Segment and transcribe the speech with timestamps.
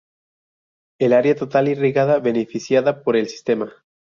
[0.99, 3.71] El área total irrigada beneficiada por el sistema.